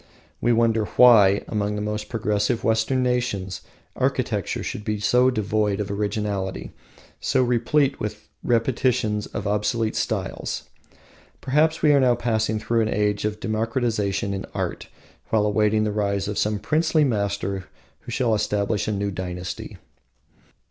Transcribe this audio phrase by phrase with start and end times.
[0.41, 3.61] We marvel why, among the most progressive Western nations,
[3.95, 6.71] architecture should be so devoid of originality,
[7.19, 10.63] so replete with repetitions of obsolete styles.
[11.39, 14.87] Perhaps we are passing through an age of democratisation in art,
[15.29, 17.65] while awaiting the rise of some princely master
[17.99, 19.77] who shall establish a new dynasty.